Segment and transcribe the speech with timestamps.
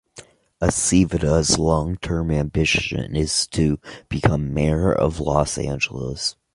[0.59, 6.35] Aceveda's long-term ambition is to become Mayor of Los Angeles.